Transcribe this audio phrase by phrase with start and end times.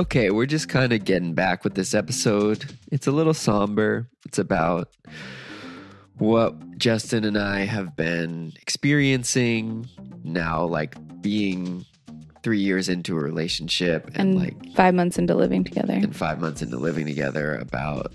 [0.00, 2.64] Okay, we're just kind of getting back with this episode.
[2.90, 4.08] It's a little somber.
[4.24, 4.88] It's about
[6.16, 9.86] what Justin and I have been experiencing
[10.24, 11.84] now, like being
[12.42, 15.92] three years into a relationship and, and like five months into living together.
[15.92, 18.14] and five months into living together about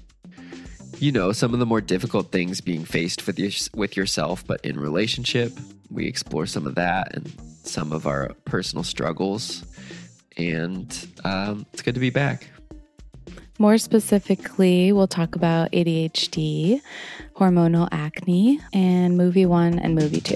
[0.97, 4.59] you know some of the more difficult things being faced with your, with yourself but
[4.65, 5.51] in relationship
[5.91, 7.31] we explore some of that and
[7.63, 9.63] some of our personal struggles
[10.37, 12.49] and um, it's good to be back
[13.57, 16.81] More specifically, we'll talk about ADHD,
[17.37, 20.35] hormonal acne, and movie one and movie two.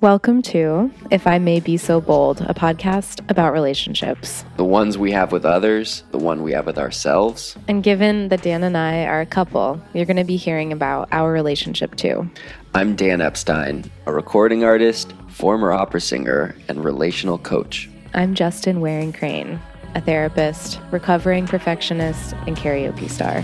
[0.00, 4.44] Welcome to If I May Be So Bold, a podcast about relationships.
[4.56, 8.42] the ones we have with others the one we have with ourselves And given that
[8.42, 12.28] Dan and I are a couple, you're going to be hearing about our relationship too.
[12.74, 19.14] i'm dan epstein a recording artist former opera singer and relational coach I'm Justin Waring
[19.14, 19.58] Crane,
[19.94, 23.42] a therapist, recovering perfectionist, and karaoke star.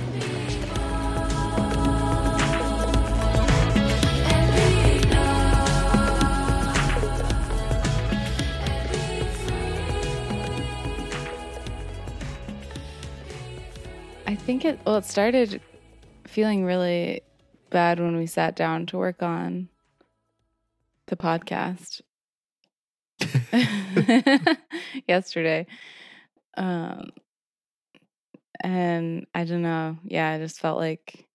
[14.26, 15.62] I think it well it started
[16.26, 17.22] feeling really
[17.70, 19.70] bad when we sat down to work on
[21.08, 22.00] the podcast
[25.08, 25.66] yesterday.
[26.56, 27.10] Um
[28.60, 29.98] and I don't know.
[30.04, 31.26] Yeah, I just felt like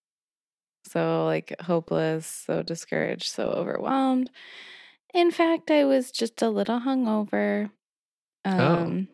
[0.86, 4.30] so like hopeless, so discouraged, so overwhelmed.
[5.14, 7.70] In fact, I was just a little hungover.
[8.46, 9.08] Um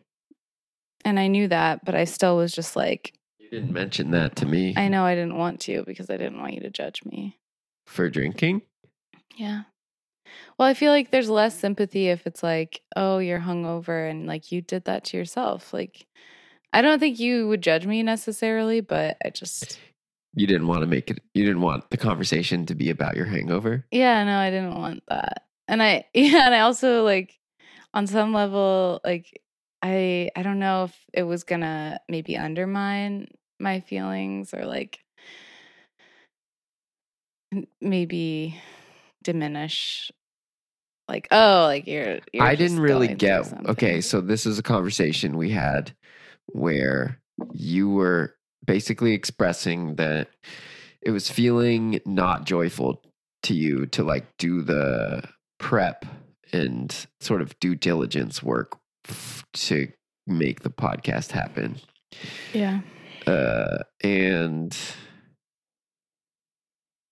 [1.04, 4.46] and I knew that, but I still was just like you didn't mention that to
[4.46, 7.38] me I know I didn't want to because I didn't want you to judge me.
[7.86, 8.62] for drinking
[9.36, 9.62] Yeah.
[10.58, 14.52] Well, I feel like there's less sympathy if it's like, oh, you're hungover and like
[14.52, 15.72] you did that to yourself.
[15.72, 16.06] Like,
[16.72, 19.78] I don't think you would judge me necessarily, but I just,
[20.34, 21.20] You didn't want to make it.
[21.34, 23.86] You didn't want the conversation to be about your hangover.
[23.90, 25.44] yeah, no, I didn't want that.
[25.68, 27.36] And I, yeah, and I also like,
[27.94, 29.40] on some level, like,
[29.82, 33.28] I, I don't know if it was gonna maybe undermine
[33.58, 35.00] my feelings or like
[37.80, 38.60] maybe
[39.22, 40.10] diminish
[41.10, 43.52] like oh like you're, you're I didn't really get.
[43.68, 45.92] Okay, so this is a conversation we had
[46.46, 47.20] where
[47.52, 48.34] you were
[48.64, 50.28] basically expressing that
[51.02, 53.02] it was feeling not joyful
[53.42, 55.22] to you to like do the
[55.58, 56.04] prep
[56.52, 58.78] and sort of due diligence work
[59.54, 59.88] to
[60.26, 61.76] make the podcast happen.
[62.52, 62.80] yeah
[63.26, 64.76] Uh, and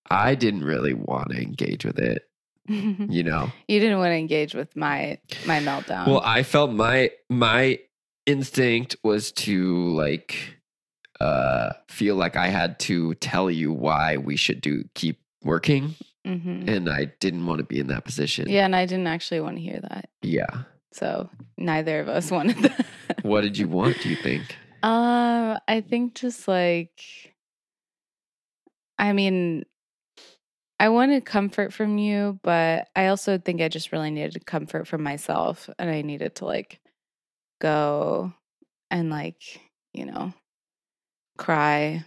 [0.09, 2.23] I didn't really want to engage with it,
[2.67, 3.51] you know.
[3.67, 7.79] you didn't want to engage with my my meltdown Well, I felt my my
[8.25, 10.35] instinct was to like
[11.19, 16.65] uh feel like I had to tell you why we should do keep working hmm
[16.67, 18.47] and I didn't want to be in that position.
[18.49, 20.63] yeah and i didn't actually want to hear that Yeah.
[20.91, 22.85] so neither of us wanted that
[23.23, 24.55] What did you want, do you think?
[24.83, 27.01] Uh, I think just like,
[28.97, 29.65] I mean,
[30.79, 35.03] I wanted comfort from you, but I also think I just really needed comfort from
[35.03, 36.79] myself, and I needed to like
[37.59, 38.33] go
[38.89, 39.41] and like,
[39.93, 40.33] you know,
[41.37, 42.05] cry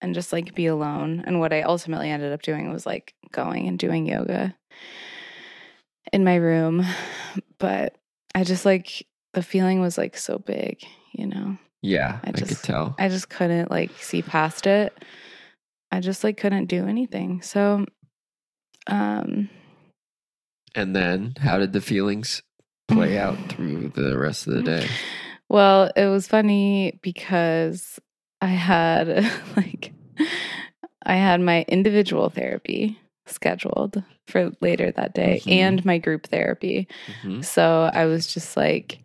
[0.00, 1.22] and just like be alone.
[1.26, 4.56] And what I ultimately ended up doing was like going and doing yoga
[6.12, 6.84] in my room,
[7.58, 7.96] but
[8.34, 10.82] I just like the feeling was like so big,
[11.12, 11.56] you know.
[11.82, 12.94] Yeah, I I, could just- tell.
[12.98, 14.96] I just couldn't like see past it.
[15.92, 17.42] I just like couldn't do anything.
[17.42, 17.84] So
[18.90, 19.48] um
[20.74, 22.42] and then how did the feelings
[22.88, 24.86] play out through the rest of the day?
[25.48, 27.98] well, it was funny because
[28.40, 29.08] I had
[29.56, 29.92] like
[31.04, 35.52] I had my individual therapy scheduled for later that day Mhm.
[35.52, 36.88] and my group therapy.
[37.24, 37.44] Mhm.
[37.44, 39.00] So I was just like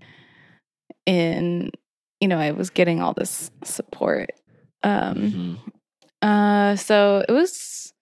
[1.06, 1.72] in
[2.22, 4.30] you know, I was getting all this support.
[4.84, 5.58] Um Mhm.
[6.22, 7.94] Uh, so it was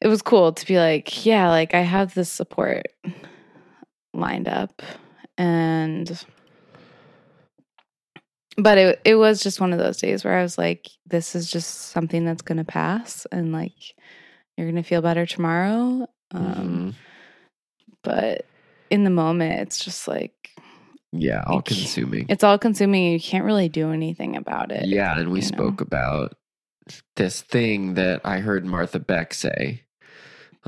[0.00, 2.86] it was cool to be like, yeah, like I have this support
[4.14, 4.82] lined up,
[5.36, 6.24] and
[8.56, 11.50] but it it was just one of those days where I was like, this is
[11.50, 13.72] just something that's gonna pass, and like
[14.56, 16.08] you're gonna feel better tomorrow.
[16.30, 16.94] Um, Mhm.
[18.02, 18.44] but
[18.90, 20.32] in the moment, it's just like
[21.12, 22.26] Yeah, all consuming.
[22.28, 23.12] it's all consuming.
[23.12, 24.86] You can't really do anything about it.
[24.86, 25.56] Yeah, and we you know?
[25.56, 26.34] spoke about
[27.16, 29.82] this thing that I heard Martha Beck say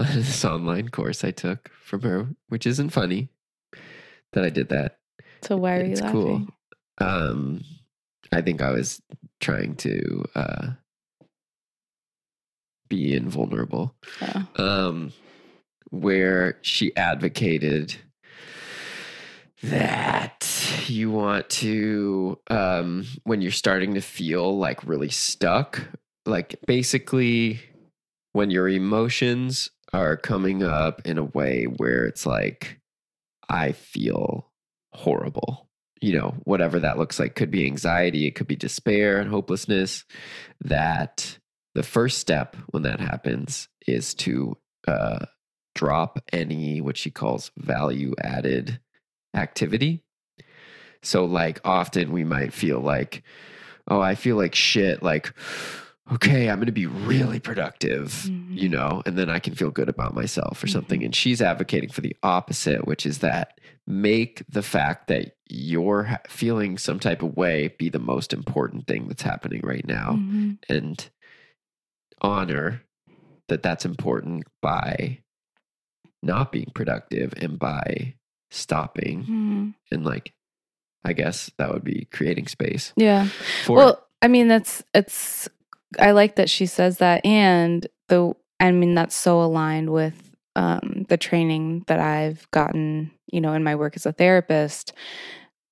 [0.15, 3.29] this online course I took from her, which isn't funny
[4.33, 4.99] that I did that.
[5.43, 6.53] So why are you it's laughing?
[7.01, 7.07] cool.
[7.07, 7.65] Um,
[8.33, 9.01] I think I was
[9.41, 10.67] trying to uh,
[12.89, 13.95] be invulnerable.
[14.23, 14.47] Oh.
[14.57, 15.13] um,
[15.91, 17.97] where she advocated
[19.63, 20.47] that
[20.87, 25.83] you want to, um, when you're starting to feel like really stuck,
[26.27, 27.61] like basically
[28.33, 32.81] when your emotions are coming up in a way where it's like,
[33.49, 34.51] I feel
[34.93, 35.69] horrible.
[36.01, 40.05] You know, whatever that looks like could be anxiety, it could be despair and hopelessness.
[40.63, 41.39] That
[41.75, 44.57] the first step when that happens is to
[44.89, 45.27] uh,
[45.75, 48.81] drop any what she calls value added
[49.35, 50.03] activity.
[51.03, 53.23] So, like, often we might feel like,
[53.89, 55.03] oh, I feel like shit.
[55.03, 55.33] Like,
[56.13, 58.57] okay, I'm going to be really productive, Mhm.
[58.59, 61.01] you know, and then I can feel good about myself or something.
[61.01, 61.05] Mhm.
[61.07, 66.79] And she's advocating for the opposite, which is that make the fact that you're feeling
[66.79, 70.59] some type of way be the most important thing that's happening right now Mhm.
[70.69, 71.11] and
[72.21, 72.83] honor
[73.49, 75.19] that that's important by
[76.23, 78.15] not being productive and by
[78.51, 79.75] stopping Mhm.
[79.91, 80.35] and like
[81.05, 83.29] i guess that would be creating space Yeah.
[83.65, 85.49] for well, I mean, that's it's.
[85.99, 88.35] I like that she says that, and the.
[88.63, 93.11] I mean, that's so aligned with um, the training that I've gotten.
[93.33, 94.93] You know, in my work as a therapist,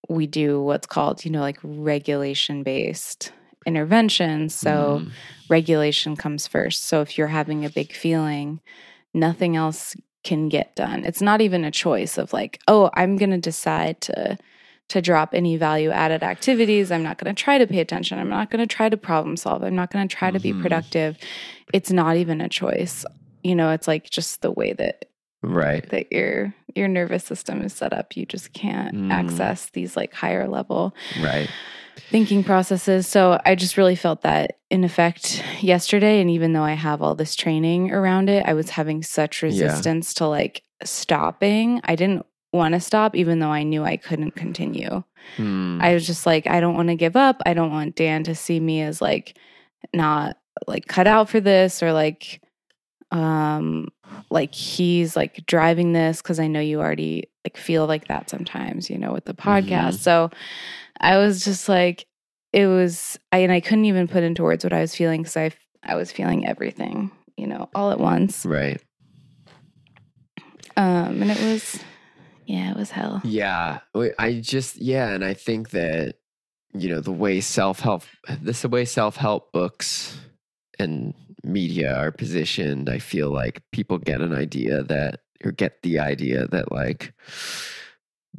[0.09, 3.33] we do what's called, you know, like regulation based
[3.67, 4.49] intervention.
[4.49, 5.13] So Mm,
[5.49, 6.85] regulation comes first.
[6.85, 8.61] So if you're having a big feeling,
[9.15, 11.05] nothing else can get done.
[11.05, 14.39] It's not even a choice of like, oh, I'm going to decide to
[14.89, 16.91] to drop any value added activities.
[16.91, 18.19] I'm not going to try to pay attention.
[18.19, 19.63] I'm not going to try to problem solve.
[19.63, 20.63] I'm not going to try to be Mhm.
[20.63, 21.17] productive.
[21.75, 23.05] It's not even a choice.
[23.43, 25.05] You know, it's like just the way that
[25.43, 28.17] right that your your nervous system is set up.
[28.17, 29.13] You just can't Mm.
[29.13, 31.49] access these like higher level right
[32.11, 33.07] thinking processes.
[33.07, 36.21] So I just really felt that in effect yesterday.
[36.21, 40.15] And even though I have all this training around it, I was having such resistance
[40.15, 41.81] to like stopping.
[41.85, 45.03] I didn't want to stop, even though I knew I couldn't continue.
[45.37, 47.43] Mm, I was just like, I don't want to give up.
[47.45, 49.37] I don't want Dan to see me as like
[49.95, 50.37] not
[50.67, 52.41] like cut out for this or like
[53.11, 53.89] um
[54.31, 58.91] like he's like driving this because I know you already like feel like that sometimes,
[58.91, 59.95] you know, with the podcast.
[59.95, 59.99] Mhm.
[59.99, 60.31] So
[61.01, 62.07] I was just like
[62.53, 65.37] it was I and I couldn't even put into words what I was feeling because
[65.37, 65.51] I
[65.83, 68.45] I was feeling everything, you know, all at once.
[68.45, 68.81] right
[70.77, 71.79] Um and it was
[72.49, 73.21] yeah, it was hell.
[73.25, 73.81] yeah
[74.19, 76.15] i just yeah and i think that
[76.75, 78.03] you know the way self-help
[78.43, 80.17] this the way self-help books
[80.79, 81.15] and
[81.45, 86.47] media are positioned i feel like people get an idea that or get the idea
[86.49, 87.13] that like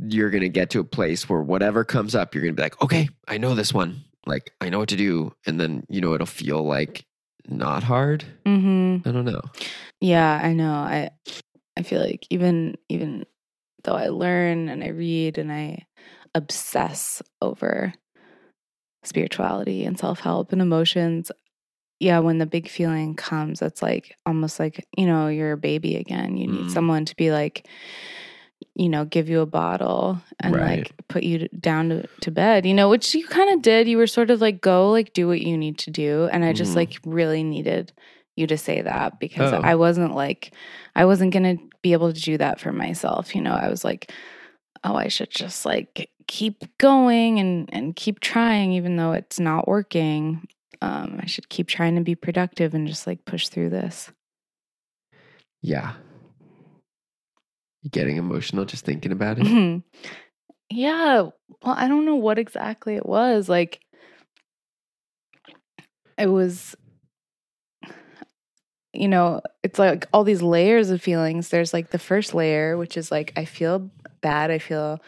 [0.07, 3.09] you're gonna get to a place where whatever comes up you're gonna be like okay
[3.27, 6.25] i know this one like i know what to do and then you know it'll
[6.27, 7.05] feel like
[7.47, 9.05] not hard Mhm.
[9.05, 9.41] i don't know
[10.01, 10.71] Yeah, I know.
[10.73, 11.09] I
[11.75, 13.25] I feel like even even
[13.83, 15.85] though I learn and I read and I
[16.35, 17.93] obsess over
[19.03, 21.31] spirituality and self-help and emotions,
[21.99, 25.95] yeah, when the big feeling comes, it's like almost like, you know, you're a baby
[25.97, 26.37] again.
[26.37, 26.71] You need Mm.
[26.71, 27.67] someone to be like
[28.75, 30.79] you know, give you a bottle and Right.
[30.79, 33.87] like put you down to, to bed, you know, which you kind of did.
[33.87, 36.29] You were sort of like, go, like, do what you need to do.
[36.31, 36.75] And I just Mhm.
[36.77, 37.93] like really needed
[38.39, 39.61] you to say that because Oh.
[39.61, 40.53] I wasn't like,
[40.95, 43.35] I wasn't going to be able to do that for myself.
[43.35, 44.11] You know, I was like,
[44.83, 49.67] oh, I should just like keep going and, and keep trying, even though it's not
[49.67, 50.47] working.
[50.81, 54.09] Um, I should keep trying to be productive and just like push through this.
[55.61, 55.93] yeah
[57.81, 59.83] you getting emotional just thinking about it
[60.71, 61.21] yeah.
[61.63, 63.49] Well, I don't know what exactly it was.
[63.49, 63.79] Like,
[66.17, 66.75] it was,
[68.93, 71.49] you know, it's like all these layers of feelings.
[71.49, 73.89] There's like the first layer, which is like, I feel
[74.21, 74.51] bad.
[74.51, 74.99] I feel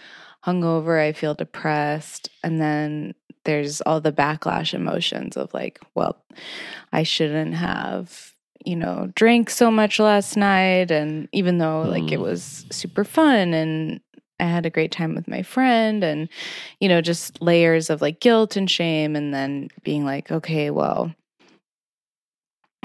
[0.46, 1.00] hungover.
[1.02, 2.30] I feel depressed.
[2.44, 6.18] And then there's all the backlash emotions of like, well,
[6.94, 8.34] I shouldn't have,
[8.64, 10.92] you know, drank so much last night.
[10.92, 12.24] And even though like it Mm.
[12.24, 14.00] was super fun and
[14.40, 16.28] I had a great time with my friend and,
[16.80, 19.16] you know, just layers of like guilt and shame.
[19.16, 21.14] And then being like, okay, well,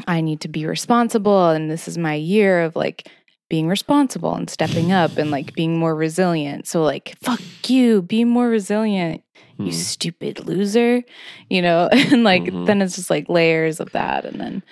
[0.07, 1.51] I need to be responsible.
[1.51, 3.09] And this is my year of like
[3.49, 6.67] being responsible and stepping up and like being more resilient.
[6.67, 9.23] So, like, fuck you, be more resilient,
[9.57, 9.71] you Hmm.
[9.71, 11.03] stupid loser,
[11.49, 11.89] you know?
[12.13, 12.67] And like, Mhm.
[12.67, 14.25] then it's just like layers of that.
[14.25, 14.63] And then,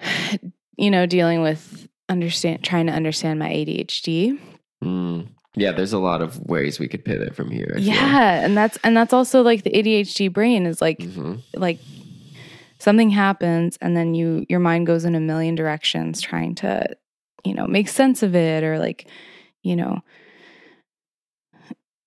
[0.76, 4.38] you know, dealing with understand, trying to understand my ADHD
[4.82, 5.28] Mm.
[5.56, 7.72] Yeah, there's a lot of ways we could pivot from here.
[7.76, 7.84] I feel.
[7.94, 11.40] yeah, and that's and that's also like the ADHD brain is like Mhm.
[11.54, 11.78] like
[12.84, 16.86] something happens and then you your mind goes in a million directions trying to
[17.44, 19.08] you know make sense of it or like
[19.62, 20.00] you know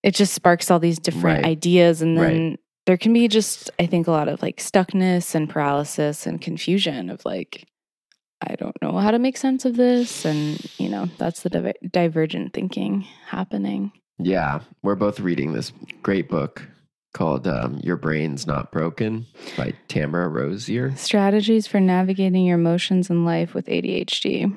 [0.03, 1.45] it just sparks all these different Right.
[1.45, 2.29] ideas and Right.
[2.33, 6.39] then there can be just i think a lot of like stuckness and paralysis and
[6.39, 7.65] confusion of like
[8.47, 11.73] i don't know how to make sense of this and you know that's the diver-
[11.91, 16.61] divergent thinking happening Yeah, we're both reading this great book
[17.17, 19.25] called um, "Your Brain's Not Broken"
[19.57, 20.95] by Tamara Rosier.
[20.95, 24.55] strategies for navigating your emotions in life with adhd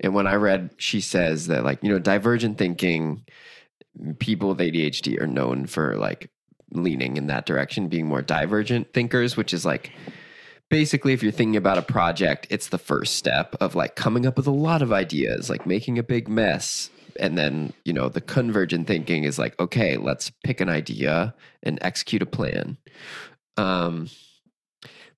[0.00, 3.24] And when I read, she says that like you know, divergent thinking,
[4.18, 6.30] people with ADHD are known for like
[6.72, 9.92] leaning in that direction, being more divergent thinkers, which is like
[10.68, 14.36] basically if you're thinking about a project, it's the first step of like coming up
[14.36, 16.90] with a lot of ideas, like making a big mess.
[17.18, 21.78] And then, you know, the convergent thinking is like, okay, let's pick an idea and
[21.82, 22.76] execute a plan.
[23.56, 24.08] Um,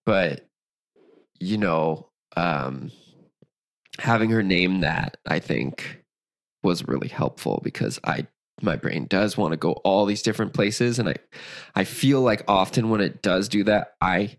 [0.05, 0.47] but,
[1.41, 2.91] you know, um,
[3.99, 6.03] having her name that, I think,
[6.63, 8.27] was really helpful because I
[8.63, 11.17] my brain does want to go all these different places and I
[11.75, 14.39] I feel like often when it does do that, I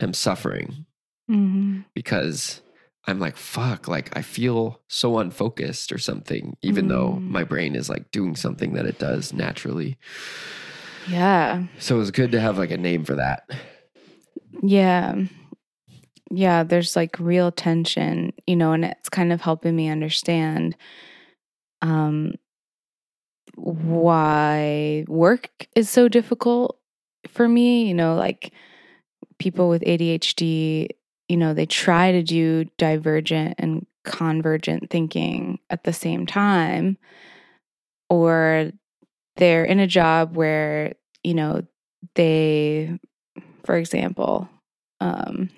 [0.00, 0.86] am suffering
[1.30, 1.80] mm-hmm.
[1.94, 2.60] because
[3.06, 7.28] I'm like, fuck, like I feel so unfocused or something, even though Mm.
[7.28, 9.98] my brain is like doing something that it does naturally.
[11.08, 13.48] yeah So it was good to have like a name for that.
[14.62, 15.16] Yeah.
[16.30, 20.76] Yeah, there's like real tension, you know, and it's kind of helping me understand
[21.82, 22.34] um
[23.56, 26.78] why work is so difficult
[27.28, 28.52] for me, you know, like
[29.38, 30.88] people with ADHD,
[31.28, 36.98] you know, they try to do divergent and convergent thinking at the same time
[38.10, 38.72] or
[39.36, 41.62] they're in a job where, you know,
[42.14, 42.98] they
[43.64, 44.48] for example,
[45.00, 45.50] um,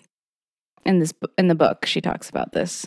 [0.85, 2.87] in this in the book, she talks about this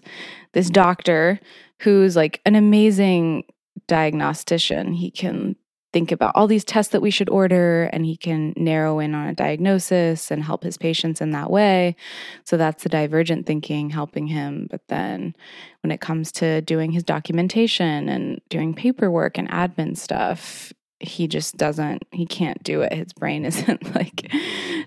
[0.54, 1.40] this doctor
[1.82, 3.44] who's like an amazing
[3.88, 4.94] diagnostician.
[4.94, 5.56] He can
[5.94, 9.27] think about all these tests that we should order, and he can narrow in on
[9.27, 11.96] a diagnosis and help his patients in that way.
[12.44, 14.67] So that's the divergent thinking helping him.
[14.70, 15.36] But then,
[15.82, 21.58] when it comes to doing his documentation and doing paperwork and admin stuff, he just
[21.58, 22.94] doesn't he can't do it.
[22.94, 24.32] His brain isn't like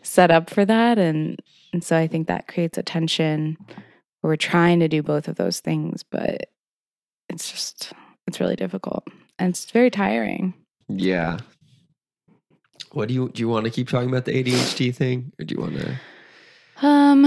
[0.03, 0.99] set up for that.
[0.99, 1.41] And
[1.73, 3.57] and so i think that creates a tension.
[4.23, 6.51] We're trying to do both of those things but
[7.29, 7.93] it's just
[8.27, 9.07] it's really difficult.
[9.39, 10.55] And it's very tiring
[10.99, 11.39] Yeah.
[12.93, 15.33] What do you do you want to keep talking about the ADHD thing?
[15.39, 15.97] Or do you want to
[16.83, 17.23] um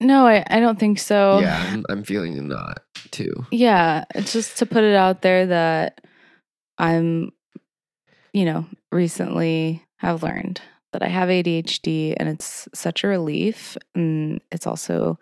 [0.00, 2.80] no i, I don't think so Yeah, I'm, I'm feeling not
[3.12, 3.46] too.
[3.52, 6.00] yeah just to put it out there that
[6.78, 7.30] i'm
[8.32, 10.60] you know recently have learned
[10.92, 15.16] that i have adhd and it's such a relief and it's also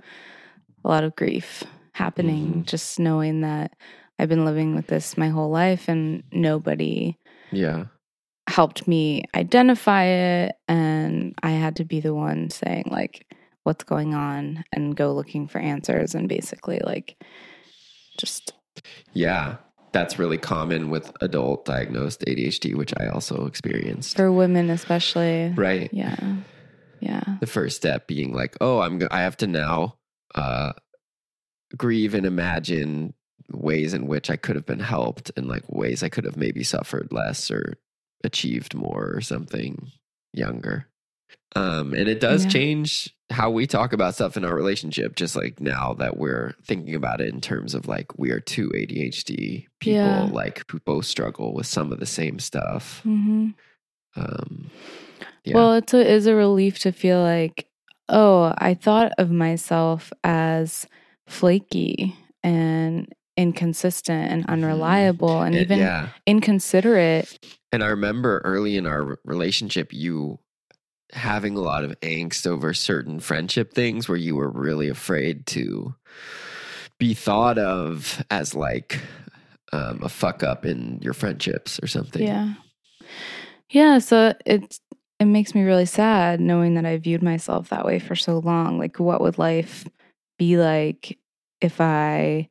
[0.84, 2.66] a lot of grief happening Mhm.
[2.66, 3.76] just knowing that
[4.18, 7.16] i've been living with this my whole life and nobody
[7.52, 7.86] Yeah.
[8.48, 13.26] helped me identify it and i had to be the one saying like
[13.64, 17.16] what's going on and go looking for answers and basically like
[18.18, 18.52] just
[19.12, 19.56] Yeah.
[19.92, 24.14] That's really common with adult diagnosed ADHD, which I also experienced.
[24.16, 25.88] for women especially right.
[25.92, 26.36] yeah
[27.00, 29.96] yeah The first step being like, oh, I'm I have to now
[30.34, 30.72] uh
[31.76, 33.14] grieve and imagine
[33.50, 36.62] ways in which I could have been helped and like ways I could have maybe
[36.64, 37.74] suffered less or
[38.24, 39.90] achieved more or something
[40.32, 40.88] younger.
[41.54, 42.50] Um and it does Yeah.
[42.50, 46.94] change how we talk about stuff in our relationship just like now that we're thinking
[46.94, 50.28] about it in terms of like we are two ADHD people Yeah.
[50.32, 53.00] like who both struggle with some of the same stuff.
[53.02, 53.48] hmm
[54.16, 54.70] Um
[55.44, 55.54] yeah.
[55.54, 57.68] well it's a, is a relief to feel like
[58.08, 60.86] oh i thought of myself as
[61.28, 66.08] flaky and inconsistent and unreliable and It- even yeah.
[66.26, 67.38] inconsiderate
[67.72, 70.38] And I remember early in our relationship, you
[71.12, 75.94] having a lot of angst over certain friendship things where you were really afraid to
[76.98, 79.00] be thought of as like
[79.72, 82.22] um, a fuck up in your friendships or something.
[82.22, 82.54] Yeah.
[83.70, 83.98] Yeah.
[83.98, 84.80] So it's,
[85.20, 88.78] it makes me really sad knowing that I viewed myself that way for so long.
[88.78, 89.86] Like, what would life
[90.38, 91.18] be like
[91.60, 92.48] if I,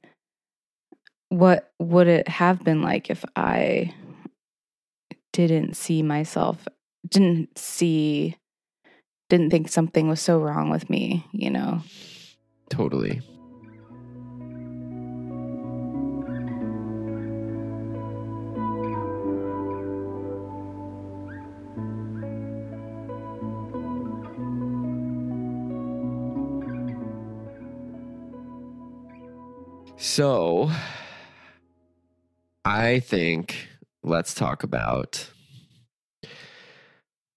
[1.30, 3.94] what would it have been like if I
[5.34, 6.68] didn't see myself,
[7.10, 8.38] didn't see,
[9.30, 11.82] didn't think something was so wrong with me, you know?
[12.70, 13.22] Totally.
[29.98, 30.70] So,
[32.66, 33.68] I think
[34.04, 35.30] let's talk about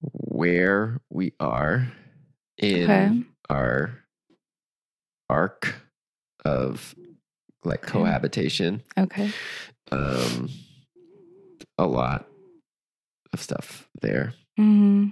[0.00, 1.92] where we are
[2.56, 3.22] in Okay.
[3.50, 3.98] our
[5.28, 5.74] arc
[6.44, 6.94] of
[7.64, 7.90] like Okay.
[7.90, 8.82] cohabitation.
[8.96, 9.30] Okay.
[9.92, 10.48] Um,
[11.76, 12.26] a lot
[13.32, 14.32] of stuff there.
[14.56, 15.08] hmm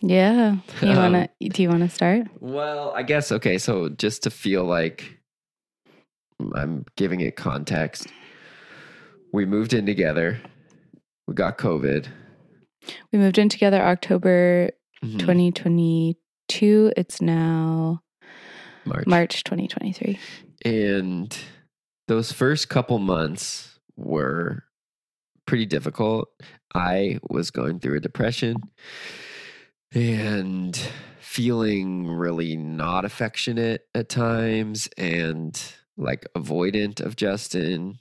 [0.00, 0.56] Yeah.
[0.80, 1.28] You Um, wanna?
[1.40, 2.26] do you want to start?
[2.40, 3.58] Well, I guess okay.
[3.58, 5.18] So just to feel like
[6.54, 8.12] I'm giving it context,
[9.32, 10.40] we moved in together.
[11.26, 12.08] We got COVID.
[13.12, 14.70] We moved in together October
[15.04, 15.18] Mhm.
[15.18, 16.92] 2022.
[16.96, 18.02] It's now
[18.84, 19.06] March.
[19.06, 20.18] March 2023.
[20.64, 21.36] And
[22.08, 24.64] those first couple months were
[25.46, 26.28] pretty difficult.
[26.74, 28.56] I was going through a depression
[29.92, 30.76] and
[31.20, 35.60] feeling really not affectionate at times and
[35.96, 37.98] like avoidant of Justin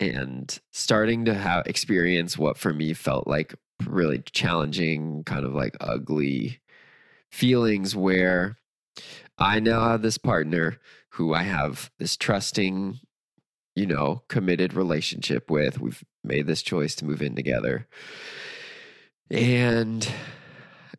[0.00, 3.54] and starting to have experience what for me felt like
[3.86, 6.60] really challenging kind of like ugly
[7.30, 8.56] feelings where
[9.38, 10.78] I now have this partner
[11.10, 12.98] who I have this trusting,
[13.76, 15.80] you know, committed relationship with.
[15.80, 17.86] We've made this choice to move in together.
[19.30, 20.10] And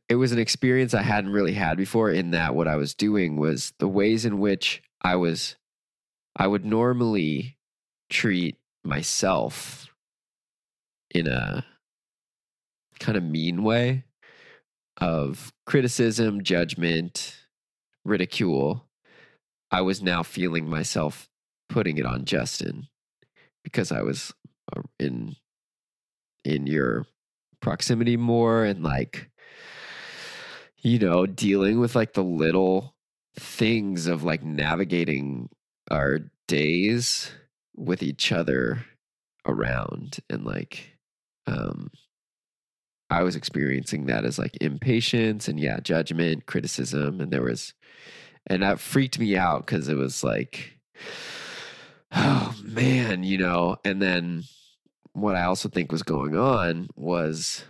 [0.07, 3.37] it was an experience I hadn't really had before in that what I was doing
[3.37, 5.55] was the ways in which I was
[6.35, 7.57] I would normally
[8.09, 9.87] treat myself
[11.13, 11.65] in a
[12.99, 14.05] kind of mean way
[14.97, 17.37] of criticism, judgment,
[18.05, 18.87] ridicule.
[19.71, 21.27] I was now feeling myself
[21.69, 22.87] putting it on Justin
[23.63, 24.33] because I was
[24.75, 25.35] uh, in
[26.43, 27.05] in your
[27.61, 29.29] proximity more and like
[30.77, 32.95] you know dealing with like the little
[33.35, 35.49] things of like navigating
[35.89, 37.31] our days
[37.81, 38.85] with each other
[39.45, 40.97] around and like
[41.47, 41.89] um
[43.11, 47.19] I was experiencing that as like impatience and yeah, judgment, criticism.
[47.19, 47.73] And there was,
[48.47, 50.79] and that freaked me out because it was like,
[52.13, 53.75] oh man, you know.
[53.83, 54.43] And then
[55.11, 57.65] what I also think was going on was,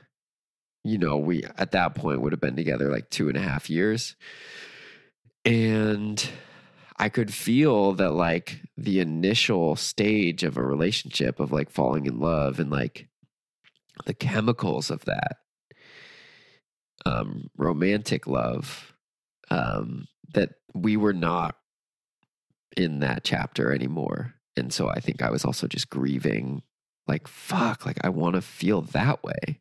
[0.83, 3.67] you know, we at that point would have been together like two and a half
[3.67, 4.15] years.
[5.43, 6.23] And
[7.01, 12.19] I could feel that like the initial stage of a relationship of like falling in
[12.19, 13.07] love and like
[14.05, 15.37] the chemicals of that
[17.05, 18.93] um romantic love
[19.49, 21.55] um that we were not
[22.77, 24.35] in that chapter anymore.
[24.55, 26.61] And so i think i was also just grieving
[27.07, 29.59] like fuck like i want to feel that way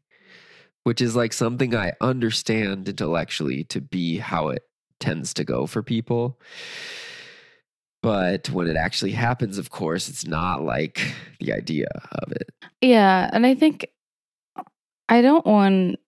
[0.85, 4.64] which is like something i understand intellectually to be how it
[4.98, 6.38] tends to go for people
[8.03, 13.29] but when it actually happens of course it's not like the idea of it Yeah,
[13.33, 13.87] and I think
[15.09, 15.99] I don't want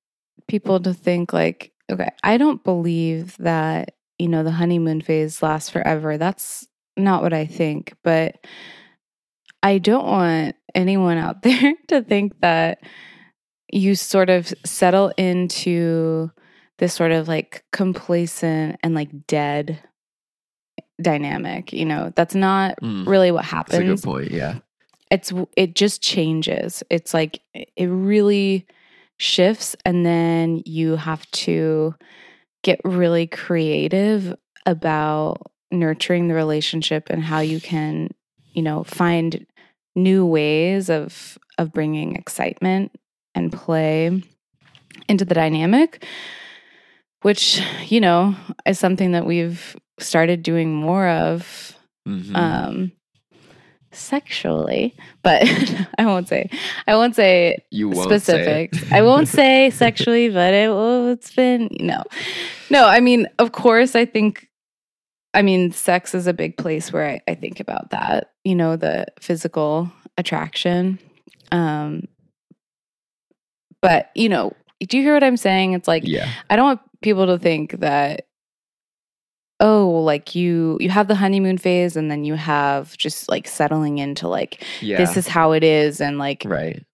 [0.47, 5.71] people to think like, okay, I don't believe that, you know, the honeymoon phase lasts
[5.71, 6.17] forever.
[6.19, 8.37] That's not what I think, but
[9.63, 12.79] I don't want anyone out there to think that
[13.73, 16.31] you sort of settle into
[16.79, 19.79] this sort of like complacent and like dead
[21.03, 22.12] dynamic, you know.
[22.17, 23.79] That's not Mm, really what happens.
[23.79, 24.59] that's a good point yeah
[25.11, 28.67] it's it just changes it's like it really
[29.19, 31.95] shifts and then you have to
[32.62, 34.35] get really creative
[34.65, 35.38] about
[35.71, 38.09] nurturing the relationship and how you can
[38.53, 39.47] you know find
[39.95, 42.91] new ways of of bringing excitement
[43.35, 44.23] and play
[45.09, 46.05] into the dynamic
[47.23, 48.35] which you know
[48.67, 51.77] is something that we've started doing more of
[52.09, 52.35] Mhm.
[52.37, 52.93] um
[53.93, 55.43] sexually but
[55.99, 56.49] i won't say
[56.89, 58.69] i won't say you won't say.
[58.91, 62.03] i won't say sexually but it, well, it's been no.
[62.71, 64.49] No i mean of course i think
[65.35, 68.77] i mean sex is a big place where i, I think about that you know
[68.77, 70.99] the physical attraction
[71.53, 72.09] um
[73.83, 74.53] but you know
[74.89, 75.75] do you hear what i'm saying?
[75.75, 76.29] It's like yeah.
[76.51, 78.27] I don't want people to think that
[79.62, 83.98] oh like you you have the honeymoon phase and then you have just like settling
[83.98, 86.85] into like yeah this is how it is and like right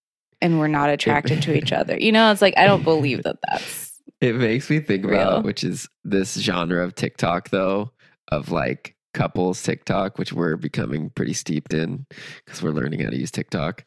[0.41, 1.99] and we're not attracted to each other.
[1.99, 5.21] You know, it's like I don't believe that that's It makes me think Real.
[5.21, 7.93] about which is this genre of TikTok though
[8.29, 12.07] of like couples TikTok, which we're becoming pretty steeped in
[12.45, 13.85] because we're learning how to use TikTok.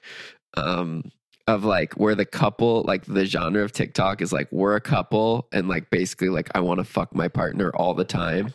[0.57, 1.11] Um,
[1.51, 5.47] of like where the couple, like the genre of TikTok is like we're a couple
[5.51, 8.53] and like basically like I want to fuck my partner all the time.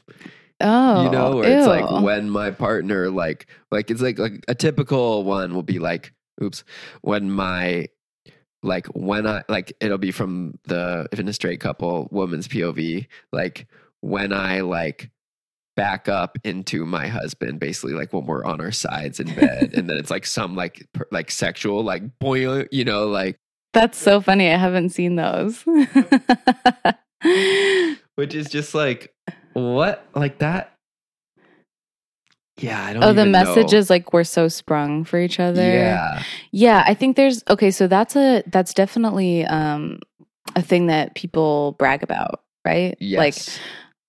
[0.60, 4.54] Oh, you know, where it's like when my partner like like it's like like a
[4.54, 6.64] typical one will be like, oops,
[7.02, 7.88] when my
[8.62, 13.06] like when I like it'll be from the if in a straight couple woman's POV,
[13.32, 13.66] like
[14.00, 15.10] when I like
[15.76, 19.88] back up into my husband basically like when we're on our sides in bed and
[19.88, 23.38] then it's like some like per, like sexual like boy you know like
[23.72, 24.50] That's so funny.
[24.50, 25.62] I haven't seen those.
[28.14, 29.14] which is just like
[29.52, 30.72] what like that
[32.58, 33.78] yeah i don't oh, the even message know.
[33.78, 35.62] is like we're so sprung for each other.
[35.62, 39.98] yeah Yeah, I think there's okay, so that's a that's definitely um
[40.54, 42.96] a thing that people brag about, right?
[43.00, 43.58] Like, yes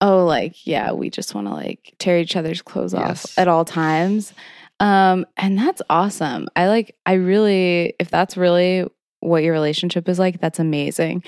[0.02, 3.66] oh, like, yeah, we just want to like tear each other's clothes off at all
[3.66, 4.34] times.
[4.80, 6.48] Um, and that's awesome.
[6.56, 8.86] I like I really if that's really
[9.20, 11.24] what your relationship is like, that's amazing.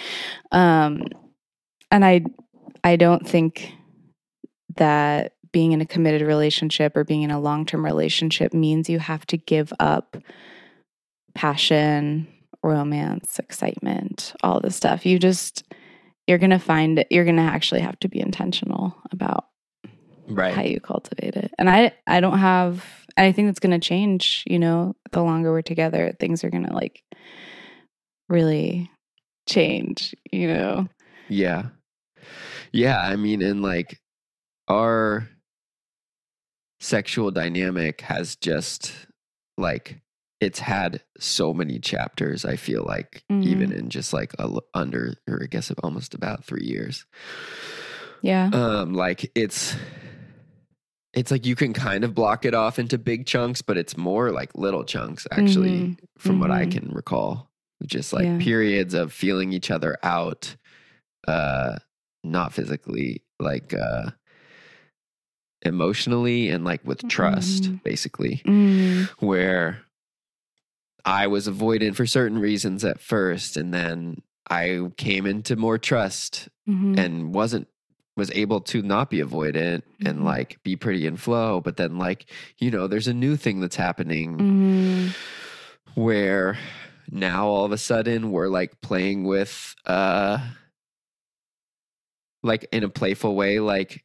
[0.52, 1.04] Um
[1.90, 2.26] and I
[2.84, 3.74] I don't think
[4.76, 9.26] that being in a committed relationship or being in a long-term relationship means you have
[9.26, 10.16] to give up
[11.34, 12.28] passion,
[12.62, 15.08] romance, excitement, all this stuff.
[15.08, 15.64] You just
[16.30, 19.46] you're going to find it, you're going to actually have to be intentional about
[20.28, 21.52] right how you cultivate it.
[21.58, 22.86] And I I don't have
[23.18, 26.52] and I think that's going to change, you know, the longer we're together, things are
[26.52, 27.04] going to like
[28.30, 28.92] really
[29.48, 30.88] change, you know.
[31.28, 31.70] Yeah.
[32.72, 33.00] Yeah.
[33.02, 34.00] I mean, and like
[34.68, 35.28] our
[36.80, 38.94] sexual dynamic has just
[39.58, 40.00] like,
[40.42, 45.42] it's had so many chapters, I feel like, even in just like a, under, or
[45.44, 47.06] I guess almost about three years.
[48.22, 48.50] Yeah.
[48.54, 49.76] Um, like it's,
[51.14, 54.32] it's like you can kind of block it off into big chunks, but it's more
[54.32, 55.98] like little chunks, actually, Mhm.
[56.18, 56.72] from what I Mhm.
[56.72, 57.50] can recall.
[57.86, 58.38] Just like Yeah.
[58.40, 60.56] periods of feeling each other out,
[61.28, 61.80] uh,
[62.24, 64.12] not physically, like uh,
[65.64, 67.84] emotionally and like with trust, Mhm.
[67.84, 69.08] basically, Mm.
[69.20, 69.82] where
[71.06, 76.50] I was avoidant for certain reasons at first, and then I came into more trust
[76.68, 76.98] Mhm.
[76.98, 77.68] and wasn't
[78.18, 80.24] was able to not be avoidant and Mhm.
[80.24, 82.26] like be pretty in flow but then like
[82.58, 85.16] you know there's a new thing that's happening Mhm.
[85.96, 86.58] where
[87.10, 90.40] now all of a sudden we're like playing with uh
[92.44, 94.04] like in a playful way like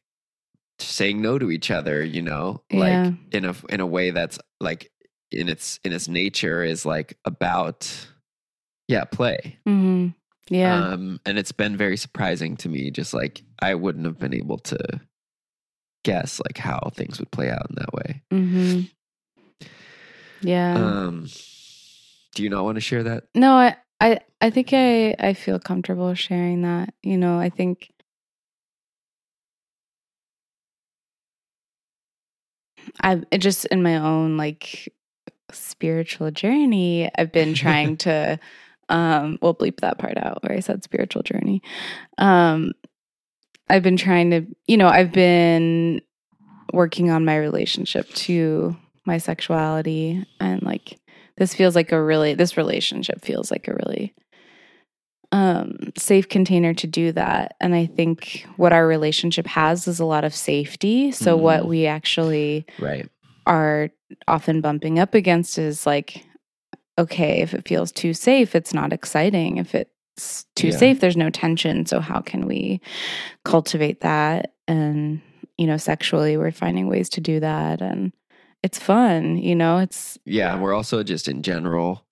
[0.79, 2.79] saying no to each other you know Yeah.
[2.79, 4.91] like in a in a way that's like
[5.35, 8.07] in its in its nature is like about
[8.87, 10.13] yeah play Mhm.
[10.49, 10.89] Yeah.
[10.89, 12.91] um, and it's been very surprising to me.
[12.91, 14.77] Just like I wouldn't have been able to
[16.03, 18.21] guess like how things would play out in that way.
[18.31, 18.81] mm-hmm.
[20.41, 20.73] Yeah.
[20.75, 21.27] Um,
[22.35, 23.23] do you not want to share that?
[23.33, 26.93] no, I, I, I think I, I feel comfortable sharing that.
[27.01, 27.89] You know, I think
[33.01, 34.93] I've it just in my own like
[35.51, 38.39] spiritual journey, I've been trying to,
[38.89, 41.61] um, we'll bleep that part out where I said spiritual journey.
[42.17, 42.71] Um,
[43.69, 46.01] I've been trying to, you know, I've been
[46.73, 50.99] working on my relationship to my sexuality and like
[51.37, 54.15] this feels like a really this relationship feels like a really
[55.31, 60.05] um safe container to do that and i think what our relationship has is a
[60.05, 61.67] lot of safety so what Mhm.
[61.67, 63.07] we actually Right.
[63.45, 63.89] Are
[64.27, 66.23] often bumping up against is like
[66.97, 70.77] okay if it feels too safe it's not exciting if it's too Yeah.
[70.77, 72.79] safe there's no tension so how can we
[73.43, 75.21] cultivate that and
[75.57, 78.13] you know sexually we're finding ways to do that and
[78.63, 80.59] it's fun you know it's Yeah.
[80.59, 82.05] We're also just in general,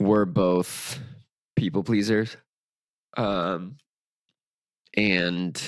[0.00, 0.98] we're both
[1.56, 2.36] people pleasers.
[3.16, 3.76] Um,
[4.96, 5.60] and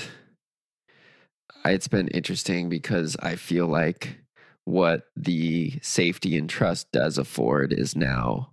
[1.64, 4.18] it's been interesting because I feel like
[4.66, 8.50] what the safety and trust does afford is now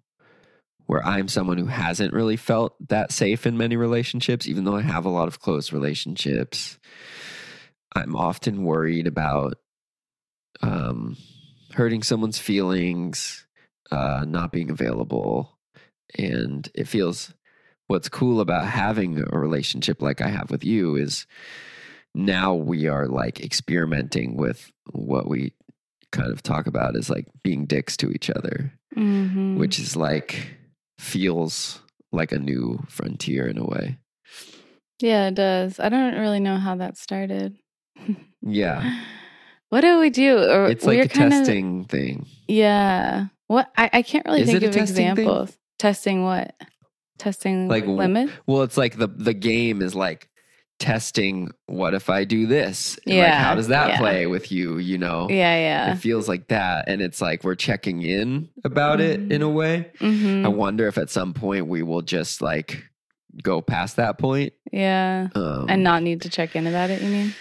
[0.85, 4.81] where I'm someone who hasn't really felt that safe in many relationships, even though I
[4.81, 6.77] have a lot of close relationships.
[7.95, 9.55] I'm often worried about
[10.61, 11.17] um,
[11.73, 13.47] hurting someone's feelings,
[13.89, 15.57] uh, not being available.
[16.15, 17.33] And it feels
[17.87, 21.25] what's cool about having a relationship like I have with you is
[22.13, 25.53] now we are like experimenting with what we
[26.13, 29.57] kind of talk about is like being dicks to each other, Mhm.
[29.57, 30.55] which is like
[30.99, 31.81] feels
[32.13, 33.97] like a new frontier in a way.
[35.01, 37.57] yeah it does i don't really know how that started
[38.41, 38.79] Yeah.
[39.69, 42.27] what do we do or It's like a testing thing.
[42.47, 45.11] yeah what i, I can't really Is think of testing thing?
[45.11, 46.55] examples testing what
[47.17, 50.29] testing Like, w- limit Well, it's like the the game is like
[50.79, 52.97] testing what if I do this?
[53.05, 53.97] And, like, Yeah, how does that yeah.
[53.97, 54.77] play with you?
[54.77, 55.27] You know?
[55.29, 55.91] Yeah, yeah.
[55.93, 56.85] It feels like that.
[56.87, 59.91] And it's like we're checking in about it in a way.
[59.99, 62.83] hmm I wonder if at some point we will just like
[63.41, 64.53] go past that point.
[64.71, 65.27] Yeah.
[65.35, 67.33] Um, And not need to check in about it, you mean?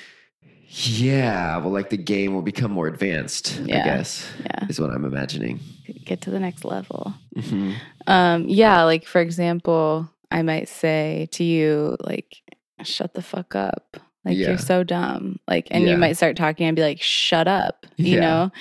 [0.74, 3.84] yeah, well, like the game will become more advanced, I Yeah.
[3.84, 4.66] guess, Yeah.
[4.68, 5.60] is what I'm imagining.
[6.06, 7.14] Get to the next level.
[7.36, 7.74] Mhm.
[8.06, 12.41] Um, yeah, like for example, I might say to you, like,
[12.82, 13.96] shut the fuck up.
[14.24, 14.48] Like Yeah.
[14.50, 15.38] you're so dumb.
[15.48, 15.90] Like and Yeah.
[15.92, 18.20] you might start talking and be like, shut up, you Yeah.
[18.20, 18.52] know?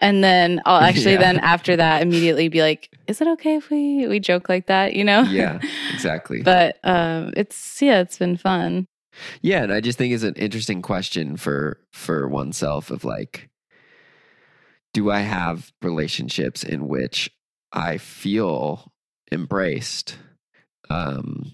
[0.00, 4.06] And then I'll actually then after that immediately be like, is it okay if we
[4.08, 5.22] we joke like that, you know?
[5.22, 5.60] Yeah,
[5.92, 6.42] exactly.
[6.44, 8.86] but um it's yeah, it's been fun.
[9.42, 13.48] Yeah, and I just think it's an interesting question for for oneself of like
[14.92, 17.30] do I have relationships in which
[17.72, 18.92] I feel
[19.30, 20.16] embraced
[20.90, 21.52] um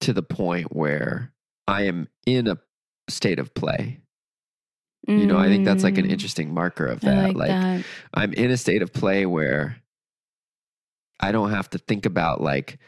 [0.00, 1.32] to the point where
[1.66, 2.58] I am in a
[3.08, 4.00] state of play.
[5.08, 7.22] You know, I think that's like an Mm, interesting marker of I that.
[7.28, 7.84] like, like that.
[8.14, 9.76] I'm in a state of play where
[11.18, 12.78] I don't have to think about like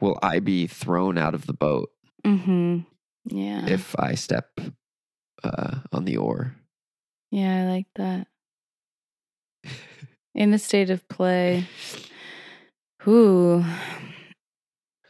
[0.00, 1.90] will I be thrown out of the boat
[2.24, 2.80] Mm-hmm.
[3.24, 3.66] Yeah.
[3.68, 4.60] if I step
[5.42, 6.54] uh, on the oar.
[7.30, 8.26] yeah, I like that.
[10.34, 11.64] In a state of play.
[13.08, 13.64] Ooh.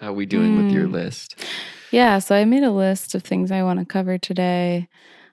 [0.00, 0.92] How are we doing with your Mm.
[0.92, 1.36] list?
[1.96, 4.86] Yeah, so I made a list of things I want to cover today.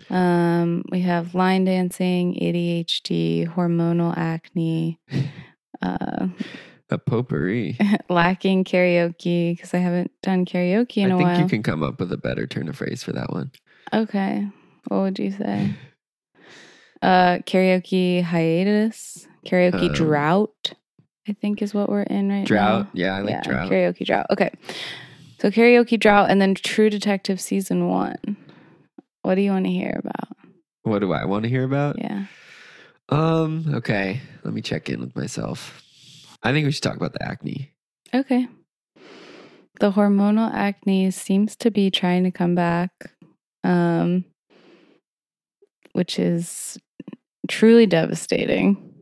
[0.09, 4.97] Um, we have line dancing, ADHD, hormonal acne,
[5.81, 6.27] uh,
[6.89, 7.77] A potpourri.
[8.09, 11.27] lacking karaoke because I haven't done karaoke in I a while.
[11.27, 13.51] I think you can come up with a better turn of phrase for that one.
[13.91, 14.47] okay,
[14.87, 15.73] what would you say?
[17.01, 20.71] Uh, karaoke hiatus, karaoke Um, drought.
[21.27, 22.61] I think is what we're in right Drought.
[22.63, 22.83] now.
[22.83, 23.69] Drought, yeah, I like yeah, drought.
[23.69, 24.25] karaoke drought.
[24.31, 24.51] Okay,
[25.43, 28.37] so karaoke drought, and then True Detective season one.
[29.23, 30.37] What do you want to hear about?
[30.83, 31.97] What do I want to hear about?
[31.99, 32.27] Yeah.
[33.09, 34.21] Um, okay.
[34.45, 36.37] Let me check in with myself.
[36.43, 37.73] I think we should talk about the acne.
[38.13, 38.47] Okay.
[39.81, 42.91] The hormonal acne seems to be trying to come back,
[43.65, 44.23] um,
[45.91, 46.77] which is
[47.49, 48.92] truly devastating.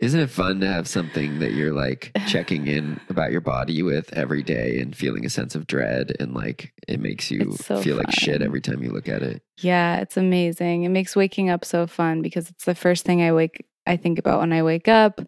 [0.00, 4.12] Isn't it fun to have something that you're like checking in about your body with
[4.12, 7.96] every day and feeling a sense of dread and like it makes you so feel
[7.96, 9.42] like shit every time you look at it?
[9.58, 10.84] Yeah, it's amazing.
[10.84, 14.18] It makes waking up so fun because it's the first thing I wake I think
[14.18, 15.20] about when I wake up.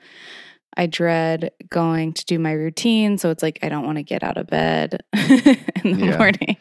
[0.77, 4.23] I dread going to do my routine, so it's like I don't want to get
[4.23, 6.17] out of bed in the Yeah.
[6.19, 6.57] morning.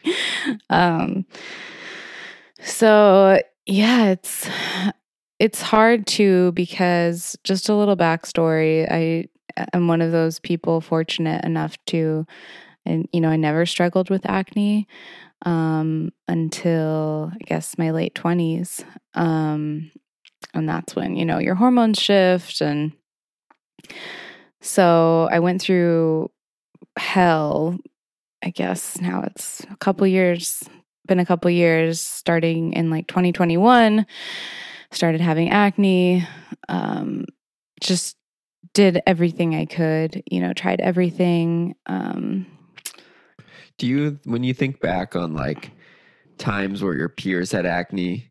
[0.68, 1.26] Um
[2.62, 4.48] so yeah, it's
[5.40, 8.86] it's hard too because just a little backstory.
[8.90, 9.24] I
[9.72, 12.26] am one of those people fortunate enough to
[12.86, 14.86] and you know, I never struggled with acne
[15.44, 18.84] um, until I guess my late 20s.
[19.14, 19.90] Um,
[20.54, 22.60] and that's when, you know, your hormones shift.
[22.60, 22.92] And
[24.60, 26.30] so I went through
[26.98, 27.78] hell.
[28.42, 30.64] I guess now it's a couple years,
[31.06, 34.06] been a couple years starting in like 2021,
[34.92, 36.26] started having acne.
[36.68, 37.26] Um,
[37.80, 38.16] just
[38.74, 41.74] did everything I could, you know, tried everything.
[41.86, 42.46] Um,
[43.78, 45.72] Do you, when you think back on like
[46.38, 48.30] times where your peers had acne,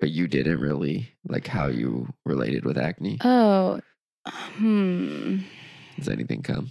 [0.00, 3.18] but you didn't really, like how you related with acne?
[3.22, 3.80] oh,
[4.56, 5.38] hmm.
[5.98, 6.70] Does anything come?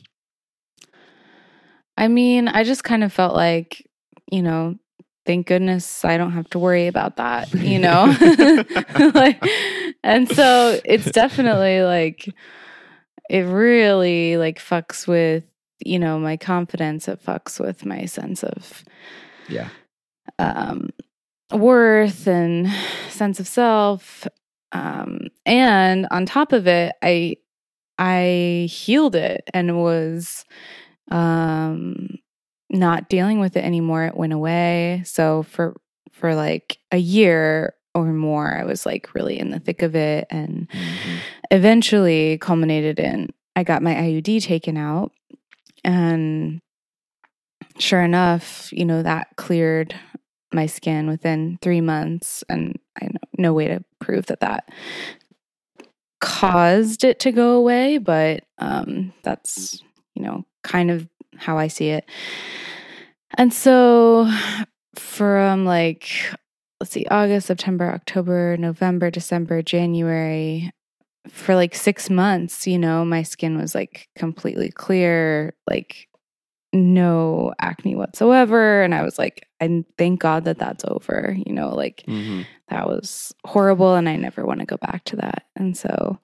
[1.98, 3.88] I mean, I just kind of felt like,
[4.32, 4.76] you know,
[5.26, 8.06] thank goodness I don't have to worry about that, you know?
[9.16, 9.44] like,
[10.04, 12.28] and so it's definitely like,
[13.30, 15.44] it really like fucks with,
[15.80, 17.08] you know, my confidence.
[17.08, 18.84] It fucks with my sense of
[19.50, 19.70] Yeah.
[20.40, 20.90] um,
[21.52, 22.72] worth and
[23.10, 24.28] sense of self.
[24.72, 27.38] Um, and on top of it, I
[27.98, 30.44] I healed it and was
[31.10, 32.18] um,
[32.70, 34.06] not dealing with it anymore.
[34.06, 35.04] It went away.
[35.06, 35.76] So for
[36.12, 40.28] for like a year or more, I was like really in the thick of it,
[40.30, 41.20] and Mhm.
[41.52, 45.12] eventually culminated in I got my IUD taken out,
[45.84, 46.60] and
[47.80, 49.96] sure enough, you know that cleared
[50.54, 54.70] my skin within three months, and I know no way to prove that that
[56.22, 59.82] caused it to go away, but um, that's
[60.16, 62.06] you know kind of how I see it.
[63.38, 64.30] And so
[64.96, 66.10] from like
[66.80, 70.72] let's see August, September, October, November, December, January
[71.30, 76.08] for like 6 months, you know, my skin was like completely clear, like
[76.74, 81.36] no acne whatsoever and I was like I I thank God that that's over.
[81.46, 85.18] You know, like hmm that was horrible and I never want to go back to
[85.18, 85.44] that.
[85.56, 86.18] And so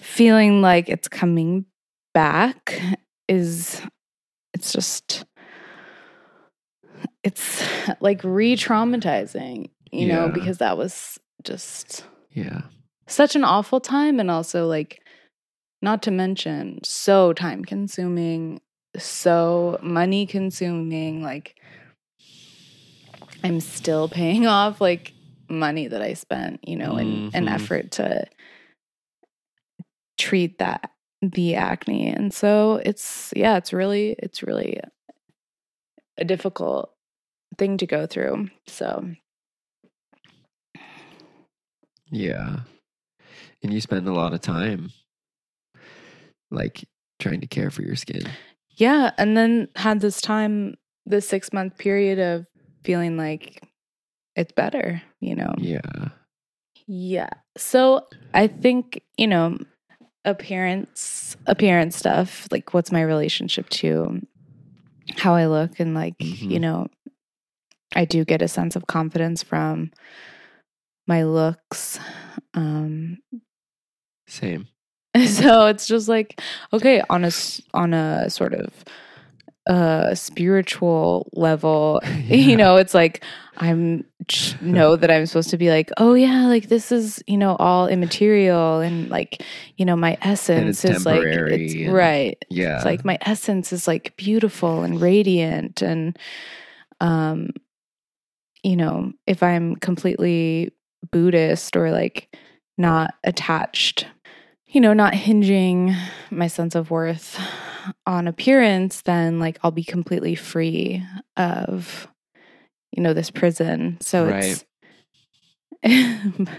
[0.00, 1.64] feeling like it's coming
[2.12, 2.78] back
[3.26, 3.80] is
[4.56, 5.26] it's just
[7.22, 7.62] it's
[8.00, 12.62] like re-traumatizing, you know, because that was just Yeah.
[13.06, 15.02] such an awful time and also like
[15.82, 18.62] not to mention so time consuming,
[18.96, 21.56] so money consuming like
[23.44, 25.12] I'm still paying off like
[25.50, 27.48] money that I spent, you know, in an mm-hmm.
[27.48, 28.26] effort to
[30.16, 30.90] treat that
[31.22, 32.08] the acne.
[32.08, 34.80] And so it's yeah, it's really it's really
[36.18, 36.92] a difficult
[37.58, 38.50] thing to go through.
[38.66, 39.10] So
[42.10, 42.60] Yeah.
[43.62, 44.90] And you spend a lot of time
[46.50, 46.84] like
[47.18, 48.22] trying to care for your skin.
[48.70, 50.76] Yeah, and then had this time,
[51.06, 52.46] this six month period of
[52.84, 53.62] feeling like
[54.36, 55.54] it's better, you know?
[55.58, 56.08] Yeah.
[56.86, 57.30] Yeah.
[57.56, 59.58] So I think, you know,
[60.26, 64.20] appearance, appearance stuff, like what's my relationship to
[65.16, 66.60] how I look and like, you Mhm.
[66.60, 66.86] know,
[67.94, 69.92] I do get a sense of confidence from
[71.06, 71.98] my looks.
[72.54, 73.18] Um
[74.26, 74.68] Same.
[75.26, 76.40] so it's just like
[76.72, 77.30] okay on a
[77.72, 78.84] on a sort of
[79.66, 82.36] uh spiritual level Yeah.
[82.36, 83.24] you know it's like
[83.58, 84.04] i'm
[84.60, 87.88] know that i'm supposed to be like oh yeah like this is you know all
[87.88, 89.42] immaterial and like
[89.76, 92.76] you know my essence is like it's and- right Yeah.
[92.76, 96.16] it's like my essence is like beautiful and radiant and
[97.00, 97.50] um
[98.62, 100.72] you know if i'm completely
[101.10, 102.36] buddhist or like
[102.78, 104.06] not attached
[104.68, 105.94] you know not hinging
[106.30, 107.38] my sense of worth
[108.06, 111.02] on appearance then like i'll be completely free
[111.36, 112.08] of
[112.92, 114.64] you know this prison so it's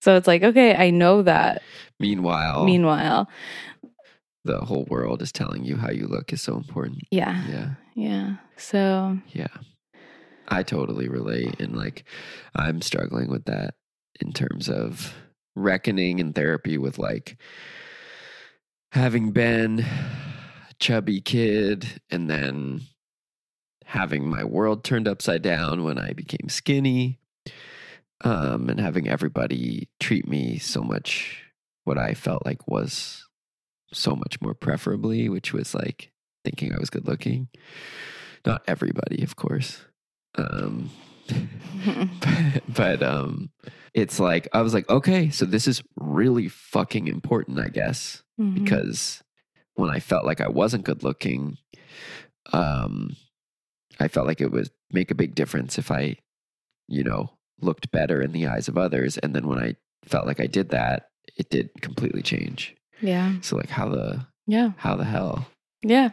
[0.00, 1.62] so it's like okay i know that
[1.98, 3.28] Meanwhile, meanwhile
[4.44, 7.00] the whole world is telling you how you look is so important.
[7.10, 7.70] yeah Yeah.
[7.94, 9.48] yeah so Yeah.
[10.48, 11.60] I totally relate.
[11.60, 12.04] And like,
[12.54, 13.74] I'm struggling with that
[14.20, 15.12] in terms of
[15.56, 17.36] reckoning in therapy with like
[18.92, 22.82] having been a chubby kid and then
[23.84, 27.18] having my world turned upside down when I became skinny.
[28.22, 31.44] Um, and having everybody treat me so much
[31.84, 33.26] what I felt like was
[33.92, 36.12] so much more preferably, which was like
[36.44, 37.48] thinking I was good looking.
[38.44, 39.84] Not everybody, of course.
[40.36, 40.90] Um,
[42.20, 43.50] but, but um,
[43.94, 48.54] it's like I was like, okay, so this is really fucking important, I guess, Mhm.
[48.54, 49.22] because
[49.74, 51.58] when I felt like I wasn't good looking,
[52.52, 53.16] um,
[54.00, 56.16] I felt like it would make a big difference if I,
[56.88, 59.16] you know, looked better in the eyes of others.
[59.18, 62.74] And then when I felt like I did that, it did completely change.
[63.00, 65.46] yeah So like, how the yeah how the hell?
[65.82, 66.10] Yeah.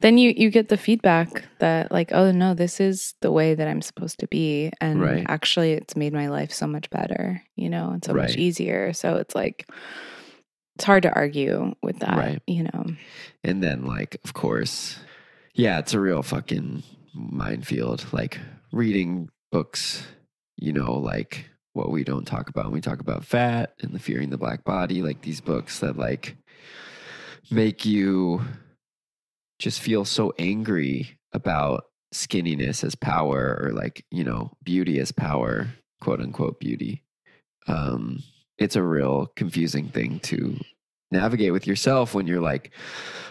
[0.00, 3.68] Then you you get the feedback that like, oh no, this is the way that
[3.68, 4.70] I'm supposed to be.
[4.80, 5.26] And Right.
[5.28, 8.92] actually it's made my life so much better, you know, and so much easier.
[8.92, 9.68] So it's like
[10.76, 12.42] it's hard to argue with that, Right.
[12.46, 12.86] you know.
[13.44, 14.98] And then, like, of course,
[15.54, 16.82] yeah, it's a real fucking
[17.14, 18.06] minefield.
[18.12, 18.40] Like,
[18.72, 20.04] reading books,
[20.56, 24.00] you know, like what we don't talk about when we talk about fat and the
[24.00, 26.36] fearing the black body, like these books that, like,
[27.52, 28.42] make you
[29.58, 35.68] just feel so angry about skinniness as power or, like, you know, beauty as power,
[36.00, 37.02] quote unquote beauty.
[37.66, 38.22] Um,
[38.58, 40.60] it's a real confusing thing to
[41.10, 42.72] navigate with yourself when you're like,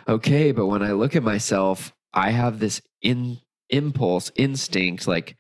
[0.08, 5.38] okay, but when I look at myself, I have this in impulse, instinct, like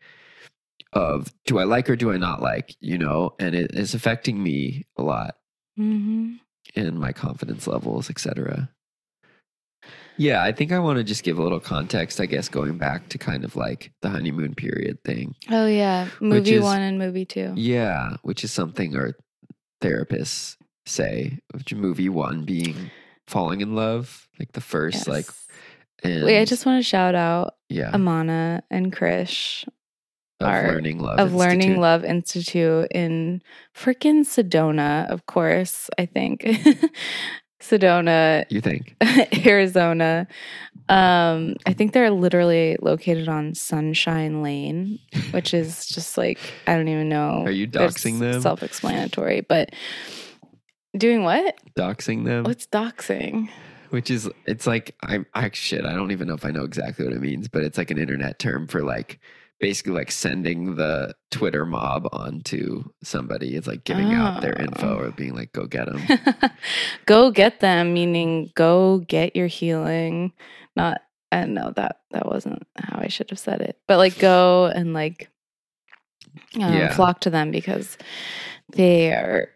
[0.93, 4.41] of do I like or do I not like, you know, and it is affecting
[4.41, 5.35] me a lot
[5.79, 6.33] Mm-hmm.
[6.75, 8.69] and my confidence levels, etc.
[10.17, 13.09] Yeah, I think I want to just give a little context, I guess, going back
[13.09, 15.35] to kind of like the honeymoon period thing.
[15.49, 16.07] Oh yeah.
[16.19, 17.53] Movie is- one and movie two.
[17.55, 19.13] Yeah, which is something our
[19.81, 20.55] therapists
[20.85, 21.39] say.
[21.53, 22.91] Which movie one being
[23.27, 25.25] falling in love, like the first, like,
[26.03, 29.65] and Wait, I just want to shout out yeah, Amana and Krish
[30.39, 31.79] of are- learning love, of Learning Institute.
[31.79, 33.41] Love Institute in
[33.75, 36.45] freaking Sedona, of course, I think.
[37.63, 38.95] Sedona, You think?
[39.45, 40.27] Arizona.
[40.89, 44.99] Um, I think they're literally located on Sunshine Lane,
[45.31, 47.43] which is just like I don't even know.
[47.45, 48.41] Are you doxing them?
[48.41, 49.71] Self-explanatory, but
[50.97, 51.57] doing what?
[51.77, 53.49] Doxing them, What's doxing?
[53.91, 55.85] which is it's like I'm I shit.
[55.85, 57.97] I don't even know if I know exactly what it means, but it's like an
[57.97, 59.19] internet term for like
[59.63, 63.55] basically like sending the Twitter mob onto somebody.
[63.55, 64.99] It's like giving out their info Oh.
[64.99, 66.01] or being like, go get them.
[67.05, 70.33] go get them, meaning go get your healing.
[70.75, 70.99] Not,
[71.31, 74.65] I don't know that that wasn't how I should have said it, but like go
[74.65, 75.29] and like
[76.55, 76.93] um, Yeah.
[76.93, 77.97] flock to them because
[78.73, 79.47] they are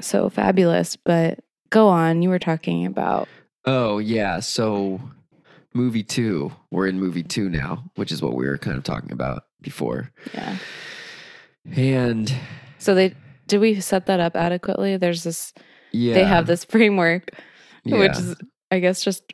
[0.00, 0.94] so fabulous.
[0.94, 1.40] But
[1.70, 3.26] go on, you were talking about
[3.64, 4.38] oh, yeah.
[4.38, 5.00] So,
[5.74, 9.12] movie two, we're in movie two now, which is what we were kind of talking
[9.12, 10.10] about before.
[10.34, 10.56] yeah.
[11.76, 12.32] And
[12.78, 13.14] So they
[13.46, 14.96] did we set that up adequately?
[14.96, 15.52] There's this
[15.92, 17.30] yeah, they have this framework,
[17.84, 18.36] which is
[18.70, 19.32] I guess just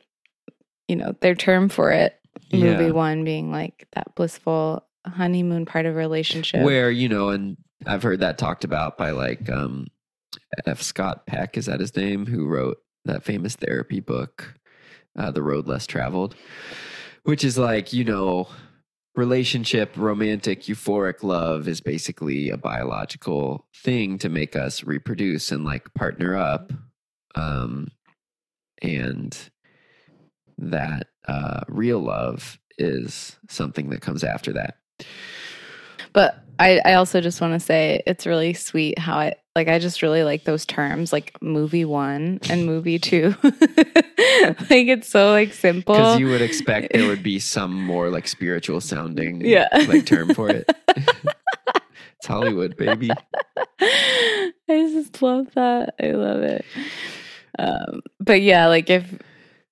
[0.87, 2.19] you know their term for it.
[2.53, 2.91] Movie yeah.
[2.91, 6.63] one being like that blissful honeymoon part of a relationship.
[6.63, 9.87] where you know and i've heard that talked about by like um
[10.65, 14.53] f scott peck is that his name who wrote that famous therapy book
[15.17, 16.35] uh, the road less traveled
[17.23, 18.47] which is like you know
[19.15, 25.93] relationship romantic euphoric love is basically a biological thing to make us reproduce and like
[25.93, 26.71] partner up
[27.35, 27.87] um
[28.81, 29.49] and
[30.57, 34.77] that uh real love is something that comes after that.
[36.13, 39.79] But I, I also just want to say it's really sweet how I like I
[39.79, 43.33] just really like those terms like movie one and movie two.
[43.43, 45.95] like it's so like simple.
[45.95, 49.67] Because you would expect there would be some more like spiritual sounding Yeah.
[49.87, 50.69] like term for it.
[50.95, 53.09] it's Hollywood, baby.
[53.81, 54.51] I
[54.93, 55.95] just love that.
[55.99, 56.63] I love it.
[57.57, 59.11] Um, but yeah, like if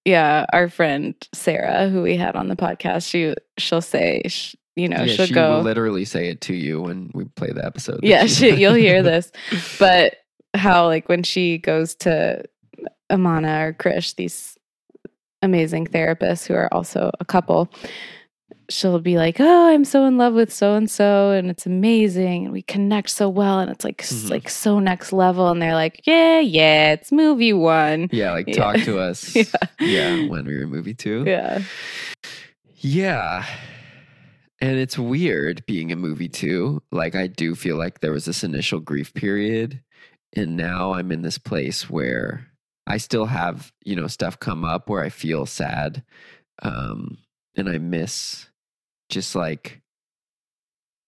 [0.03, 4.89] yeah, our friend Sarah, who we had on the podcast, she she'll say, sh- you
[4.89, 5.59] know, yeah, she'll she go.
[5.61, 7.99] literally say it to you when we play the episode.
[8.03, 9.31] yeah, she- you'll hear this.
[9.79, 10.15] But
[10.53, 12.43] how like when she goes to
[13.09, 14.57] Amana or Krish, these
[15.41, 17.69] amazing therapists who are also a couple,
[18.69, 22.45] she'll be like, "Oh, I'm so in love with so and so, and it's amazing,
[22.45, 24.29] and we connect so well, and it's like Mhm.
[24.31, 28.55] like so next level." And they're like, "Yeah, yeah, it's movie one." yeah, like Yeah.
[28.55, 29.35] talk to us.
[29.35, 29.43] Yeah.
[29.79, 31.23] yeah, when we were movie two.
[31.27, 31.61] Yeah,
[32.79, 33.45] Yeah.
[34.65, 36.81] And it's weird being a movie too.
[36.91, 39.81] Like I do feel like there was this initial grief period
[40.35, 42.47] and now I'm in this place where
[42.87, 46.03] I still have, you know, stuff come up where I feel sad.
[46.63, 47.19] Um
[47.55, 48.49] and I miss
[49.09, 49.81] just like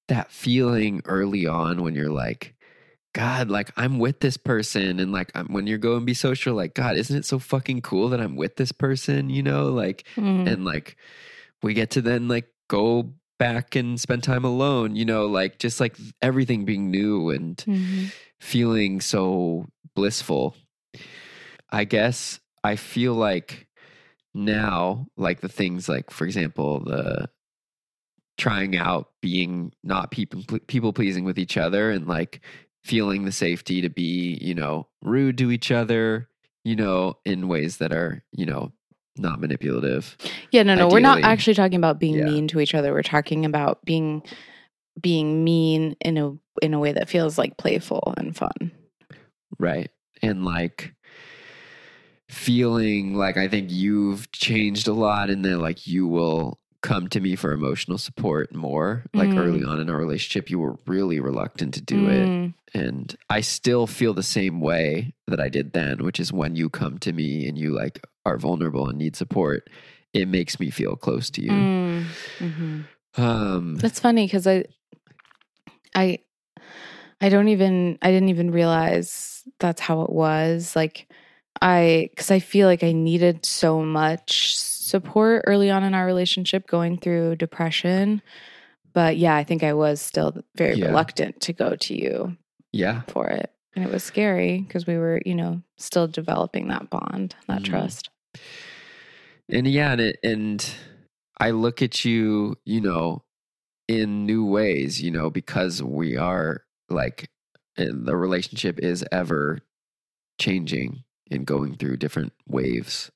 [0.08, 2.54] that feeling early on when you're like
[3.16, 6.54] God, like I'm with this person, and like I'm, when you're going to be social,
[6.54, 9.32] like God, isn't it so fucking cool that I'm with this person?
[9.32, 10.48] You know, like Mhm.
[10.48, 10.98] and like
[11.64, 15.80] we get to then like go back and spend time alone you know like just
[15.80, 18.12] like everything being new and Mhm.
[18.40, 19.66] feeling so
[19.96, 20.56] blissful
[21.70, 23.68] i guess i feel like
[24.34, 27.30] now like the things like for example the
[28.38, 32.42] trying out being not people people pleasing with each other and like
[32.84, 36.30] feeling the safety to be you know rude to each other
[36.64, 38.72] you know in ways that are you know
[39.20, 40.18] not manipulative
[40.52, 42.26] Yeah, no, no, we're not actually talking about being Yeah.
[42.26, 42.94] mean to each other.
[42.94, 44.24] We're talking about being
[45.00, 48.72] being mean in a in a way that feels like playful and fun.
[49.60, 49.92] Right.
[50.22, 50.94] And like
[52.30, 57.20] feeling like I think you've changed a lot and then like you will come to
[57.20, 59.06] me for emotional support more.
[59.14, 59.38] Like Mm.
[59.38, 62.28] early on in our relationship, you were really reluctant to do it.
[62.30, 66.56] Mm, And I still feel the same way that I did then, which is when
[66.56, 69.70] you come to me and you like are vulnerable and need support,
[70.14, 71.52] it makes me feel close to you.
[71.52, 72.04] mm,
[72.42, 72.84] mhm.
[73.18, 74.66] Um That's funny because I,
[75.96, 76.20] I,
[77.22, 80.76] I don't even I didn't even realize that's how it was.
[80.76, 81.08] Like
[81.62, 84.54] I, because I feel like I needed so much
[84.88, 88.22] support early on in our relationship, going through depression.
[88.94, 90.88] But yeah, I think I was still very Yeah.
[90.88, 92.38] reluctant to go to you
[92.72, 93.02] yeah.
[93.10, 93.52] for it.
[93.76, 97.66] And it was scary because we were, you know, still developing that bond, that Mhm.
[97.66, 98.10] trust.
[99.50, 100.76] and yeah and it, and
[101.40, 103.24] i look at you you know
[103.88, 107.30] in new ways you know because we are like
[107.78, 109.60] the relationship is ever
[110.38, 113.10] changing and going through different waves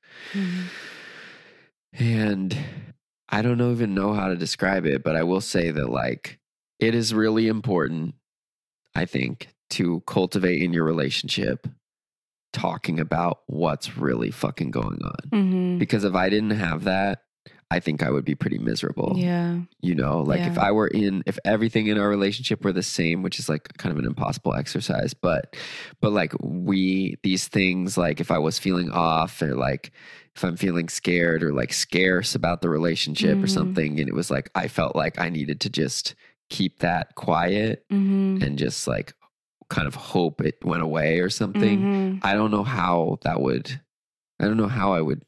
[1.93, 2.57] and
[3.29, 6.39] i don't even know how to describe it but i will say that like
[6.79, 8.15] it is really important
[8.95, 11.67] i think to cultivate in your relationship
[12.53, 15.79] talking about what's really fucking going on Mhm.
[15.79, 17.23] because if I didn't have that,
[17.71, 19.13] I think I would be pretty miserable.
[19.15, 19.61] Yeah.
[19.81, 23.23] You know, like if I were in, if everything in our relationship were the same,
[23.23, 25.55] which is like kind of an impossible exercise, but,
[26.01, 29.93] but like we, these things, like if I was feeling off or like
[30.35, 33.49] if I'm feeling scared or like scarce about the relationship or Mhm.
[33.49, 36.15] something, and it was like I felt like I needed to just
[36.49, 38.43] keep that quiet Mm-hmm.
[38.43, 39.13] and just like
[39.69, 41.79] kind of hope it went away or something.
[41.81, 42.19] Mhm.
[42.23, 43.79] I don't know how that would,
[44.39, 45.23] I don't know how I would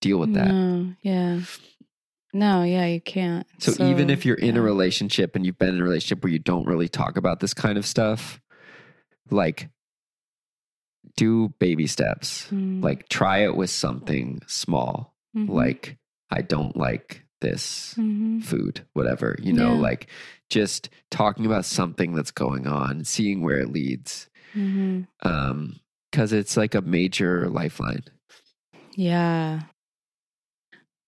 [0.00, 0.48] deal with that.
[0.48, 1.40] No, yeah.
[2.32, 3.44] No, yeah, you can't.
[3.58, 6.38] So, even if you're in a relationship and you've been in a relationship where you
[6.38, 8.40] don't really talk about this kind of stuff,
[9.30, 9.68] like
[11.16, 12.46] do baby steps.
[12.50, 15.14] Mm, Like try it with something small.
[15.36, 15.96] mhm, Like
[16.30, 18.42] I don't like this mhm.
[18.42, 19.80] food, whatever, you know, Yeah.
[19.80, 20.08] like
[20.50, 24.28] just talking about something that's going on, seeing where it leads.
[24.54, 25.06] Mhm.
[25.22, 25.80] Um
[26.12, 28.02] cuz it's like a major lifeline.
[28.96, 29.62] Yeah.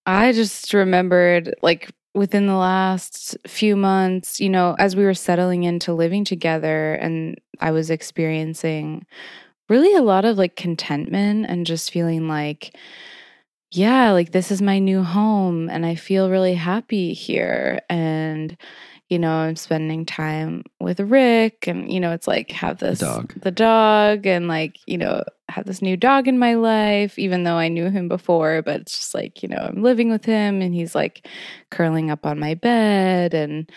[0.07, 5.64] I just remembered like within the last few months, you know, as we were settling
[5.64, 9.07] into living together and I was experiencing
[9.72, 12.76] really a lot of like contentment and just feeling like
[13.70, 18.54] yeah, like this is my new home and I feel really happy here and
[19.08, 23.32] you know, I'm spending time with Rick and you know, it's like have this dog.
[23.40, 27.56] the dog and like, you know, have this new dog in my life even though
[27.56, 30.74] I knew him before, but it's just like, you know, I'm living with him and
[30.74, 31.26] he's like
[31.70, 33.72] curling up on my bed and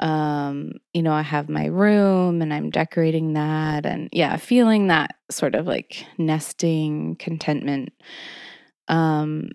[0.00, 5.16] um you know, I have my room and I'm decorating that and yeah, feeling that
[5.30, 7.92] sort of like nesting contentment
[8.88, 9.50] um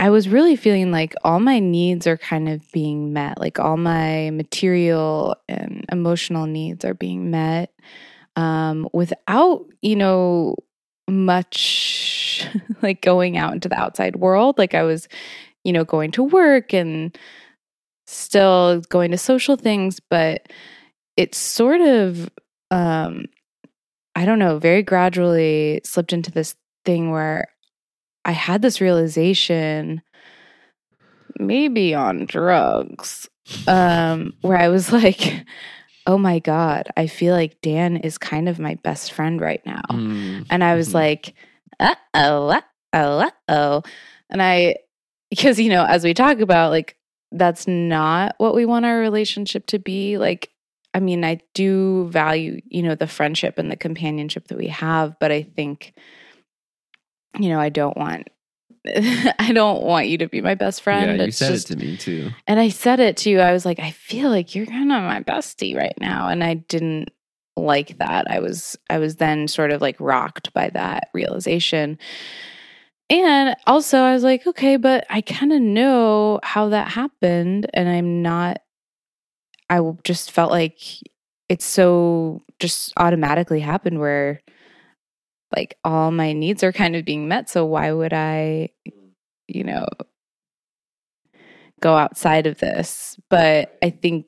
[0.00, 3.38] I was really feeling like all my needs are kind of being met.
[3.40, 7.72] Like all my material and emotional needs are being met
[8.36, 10.54] um, without, you know,
[11.08, 12.46] much
[12.82, 14.56] like going out into the outside world.
[14.56, 15.08] Like I was,
[15.64, 17.16] you know, going to work and
[18.10, 20.46] still going to social things, but
[21.16, 22.30] it's sort of,
[22.70, 23.26] um,
[24.14, 26.54] I don't know, very gradually slipped into this
[26.84, 27.48] thing where
[28.24, 30.00] I had this realization,
[31.38, 33.28] maybe on drugs,
[33.66, 35.44] um, where I was like,
[36.06, 39.82] oh my God, I feel like Dan is kind of my best friend right now.
[39.90, 40.46] Mm.
[40.50, 40.94] And I was Mhm.
[40.94, 41.34] like,
[41.80, 42.60] uh oh, uh
[42.94, 43.82] oh, uh oh.
[44.30, 44.76] And I,
[45.30, 46.96] because, you know, as we talk about, like,
[47.32, 50.18] that's not what we want our relationship to be.
[50.18, 50.50] Like,
[50.94, 55.16] I mean, I do value, you know, the friendship and the companionship that we have,
[55.20, 55.92] but I think,
[57.38, 58.28] you know, I don't want.
[58.86, 61.06] I don't want you to be my best friend.
[61.18, 62.30] yeah, you It's said just- it to me too.
[62.46, 63.40] and I said it to you.
[63.40, 66.28] I was like, I feel like you're kind of my bestie right now.
[66.28, 67.10] And I didn't
[67.56, 68.30] like that.
[68.30, 71.98] I was I was then sort of like rocked by that realization.
[73.10, 77.88] And also I was like, okay, but I kind of know how that happened and
[77.88, 78.58] I'm not
[79.70, 80.78] I just felt like
[81.48, 84.40] it's so just automatically happened where
[85.54, 87.48] like all my needs are kind of being met.
[87.48, 88.70] So why would I,
[89.46, 89.86] you know,
[91.80, 93.18] go outside of this?
[93.30, 94.26] But I think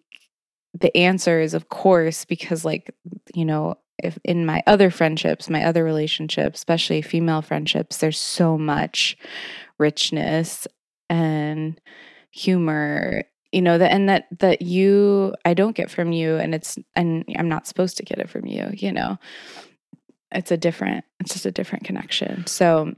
[0.78, 2.95] the answer is, of course, because like,
[3.35, 8.57] you know, if in my other friendships, my other relationships, especially female friendships, there's so
[8.59, 9.16] much
[9.78, 10.66] richness
[11.09, 11.80] and
[12.30, 16.78] humor you know that and that that you i don't get from you and it's
[16.94, 19.18] and i'm not supposed to get it from you you know
[20.30, 22.94] it's a different it's just a different connection so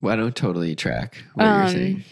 [0.00, 2.04] Well, I don't totally track what you're Um, saying.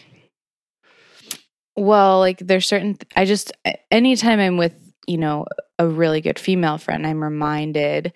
[1.75, 3.51] well like there's certain i just
[3.91, 4.73] anytime i'm with
[5.07, 5.45] you know
[5.79, 8.13] a really good female friend i'm reminded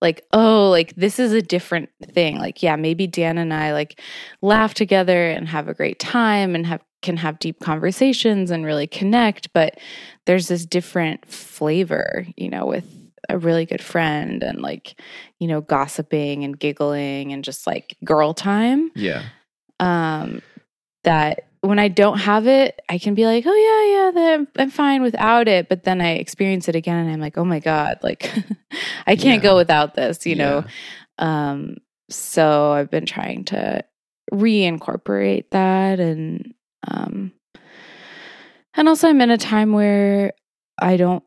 [0.00, 4.00] like oh like this is a different thing like yeah maybe dan and i like
[4.40, 8.86] laugh together and have a great time and have can have deep conversations and really
[8.86, 9.78] connect but
[10.26, 12.86] there's this different flavor you know with
[13.28, 14.98] a really good friend and like
[15.38, 19.22] you know gossiping and giggling and just like girl time Yeah.
[19.80, 20.42] um
[21.04, 25.00] that when I don't have it, I can be like, oh yeah, yeah, I'm fine
[25.02, 25.68] without it.
[25.68, 28.30] But then I experience it again, and I'm like, oh my god, like
[29.06, 29.50] I can't Yeah.
[29.50, 30.64] go without this, you know.
[31.18, 31.76] Um,
[32.10, 33.84] so I've been trying to
[34.32, 36.52] reincorporate that, and
[36.88, 37.32] um,
[38.74, 40.32] and also I'm in a time where
[40.80, 41.22] I don't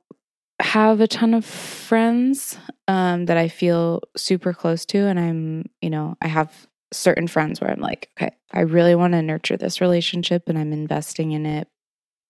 [0.62, 2.58] have a ton of friends
[2.88, 7.60] um that I feel super close to, and I'm, you know, I have certain friends
[7.62, 11.46] where I'm like, okay, I really want to nurture this relationship and I'm investing in
[11.46, 11.68] it.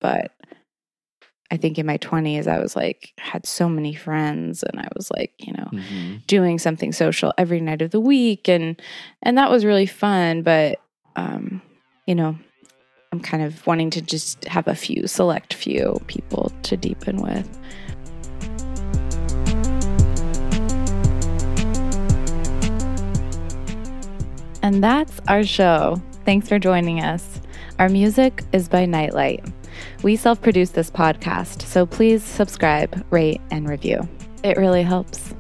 [0.02, 0.32] But
[1.52, 5.12] I think in my 20s, I was like, had so many friends and I was
[5.12, 6.26] like, you know, Mhm.
[6.26, 8.82] doing something social every night of the week and
[9.22, 10.80] and that was really fun but
[11.16, 11.62] um
[12.08, 12.36] you know
[13.12, 17.48] I'm kind of wanting to just have a few select few people to deepen with.
[24.66, 26.02] And that's our show.
[26.26, 27.40] Thanks for joining us.
[27.78, 29.46] Our music is by Nightlight.
[30.02, 34.10] We self produce this podcast, so please subscribe, rate, and review.
[34.44, 35.36] It really helps.